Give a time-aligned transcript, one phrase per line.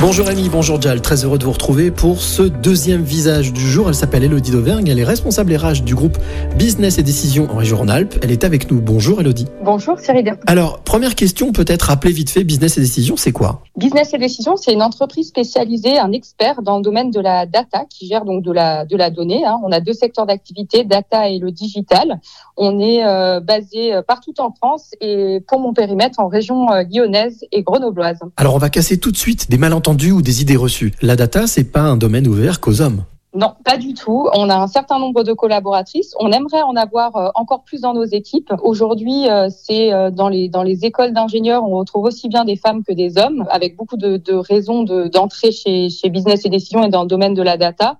[0.00, 3.86] Bonjour Amy, bonjour Jal, très heureux de vous retrouver pour ce deuxième visage du jour.
[3.88, 6.16] Elle s'appelle Elodie Dauvergne, elle est responsable RH du groupe
[6.56, 8.14] Business et Décisions en région Rhône-Alpes.
[8.22, 8.80] Elle est avec nous.
[8.80, 9.46] Bonjour Elodie.
[9.62, 10.38] Bonjour Cyril.
[10.46, 13.62] Alors, première question, peut-être rappeler vite fait, Business et Décisions, c'est quoi?
[13.76, 17.84] Business et Décisions, c'est une entreprise spécialisée, un expert dans le domaine de la data
[17.90, 19.44] qui gère donc de la, de la donnée.
[19.44, 19.58] Hein.
[19.62, 22.20] On a deux secteurs d'activité, data et le digital.
[22.56, 26.84] On est euh, basé euh, partout en France et pour mon périmètre en région euh,
[26.90, 28.20] lyonnaise et grenobloise.
[28.38, 30.92] Alors, on va casser tout de suite des malentendus ou des idées reçues.
[31.02, 33.04] La data, c'est pas un domaine ouvert qu'aux hommes.
[33.32, 34.28] Non, pas du tout.
[34.34, 36.14] On a un certain nombre de collaboratrices.
[36.18, 38.52] On aimerait en avoir euh, encore plus dans nos équipes.
[38.60, 42.92] Aujourd'hui, euh, c'est euh, dans les écoles d'ingénieurs, on retrouve aussi bien des femmes que
[42.92, 47.34] des hommes, avec beaucoup de, raisons d'entrer chez Business et Décisions et dans le domaine
[47.34, 47.98] de la data,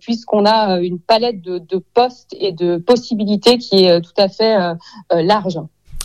[0.00, 4.56] puisqu'on a une palette de postes et de possibilités qui est tout à fait
[5.10, 5.58] large.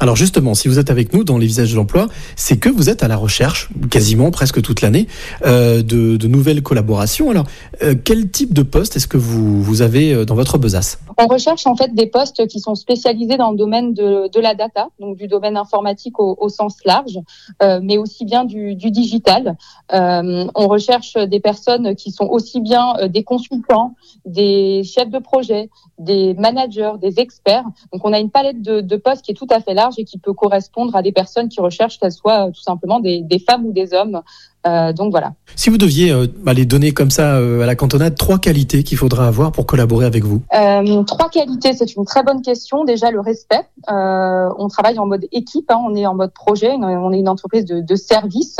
[0.00, 2.88] Alors justement, si vous êtes avec nous dans les visages de l'emploi, c'est que vous
[2.88, 5.08] êtes à la recherche, quasiment presque toute l'année,
[5.44, 7.30] euh, de, nouvelles collaborations.
[7.30, 7.46] Alors,
[7.82, 11.00] euh, quel type de poste est-ce que vous, avez euh, dans votre besace?
[11.18, 14.88] On recherche en fait des postes qui sont spécialisés dans le domaine de, la data,
[15.00, 17.18] donc du domaine informatique au, sens large,
[17.62, 19.56] euh, mais aussi bien du, digital.
[19.90, 26.34] On recherche des personnes qui sont aussi bien des consultants, des chefs de projet, des
[26.34, 27.64] managers, des experts.
[27.92, 30.04] Donc on a une palette de, de postes qui est tout à fait large et
[30.04, 33.66] qui peut correspondre à des personnes qui recherchent qu'elles soient euh, tout simplement des, femmes
[33.66, 34.22] ou des hommes.
[34.66, 35.34] Euh, donc voilà.
[35.58, 36.28] Si vous deviez euh,
[36.64, 40.22] donner comme ça euh, à la cantonade, trois qualités qu'il faudra avoir pour collaborer avec
[40.22, 42.84] vous euh, Trois qualités, c'est une très bonne question.
[42.84, 43.66] Déjà le respect.
[43.90, 47.28] Euh, on travaille en mode équipe, hein, on est en mode projet, on est une
[47.28, 48.58] entreprise de, de service.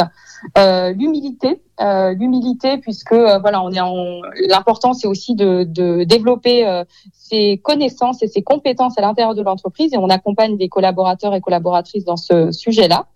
[0.56, 5.64] L'humilité, l'humilité puisque voilà, on est l'important c'est aussi de,
[6.04, 11.34] développer ses connaissances et ses compétences à l'intérieur de l'entreprise et on accompagne des collaborateurs
[11.34, 13.06] et collaboratrices dans ce sujet-là.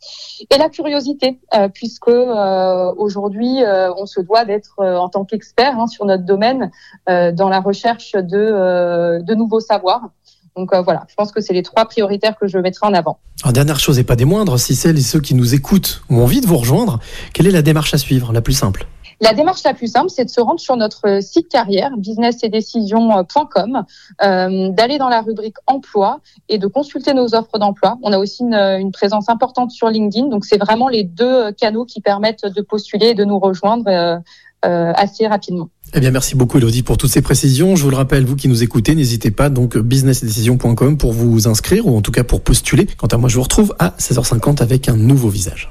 [0.50, 1.38] Et la curiosité,
[1.72, 3.62] puisque aujourd'hui
[3.96, 6.70] on se doit d'être en tant qu'expert hein, sur notre domaine
[7.06, 10.10] dans la recherche de, nouveaux savoirs.
[10.56, 13.18] Donc voilà, je pense que c'est les trois prioritaires que je mettrai en avant.
[13.50, 16.40] Dernière chose et pas des moindres, si celles et ceux qui nous écoutent ont envie
[16.40, 17.00] de vous rejoindre,
[17.32, 18.86] quelle est la démarche à suivre, la plus simple?
[19.22, 23.84] La démarche la plus simple, c'est de se rendre sur notre site carrière, businessetdecisions.com,
[24.22, 26.18] euh, d'aller dans la rubrique emploi
[26.48, 27.98] et de consulter nos offres d'emploi.
[28.02, 32.00] On a aussi une, présence importante sur LinkedIn, donc c'est vraiment les deux canaux qui
[32.00, 34.18] permettent de postuler et de nous rejoindre euh,
[34.64, 35.68] euh, assez rapidement.
[35.94, 37.76] Eh bien, merci beaucoup, Elodie, pour toutes ces précisions.
[37.76, 41.86] Je vous le rappelle, vous qui nous écoutez, n'hésitez pas, donc, businessetdecisions.com pour vous inscrire
[41.86, 42.86] ou en tout cas pour postuler.
[42.96, 45.70] Quant à moi, je vous retrouve à 16h50 avec un nouveau visage.